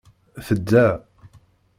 Tedda. 0.45 0.85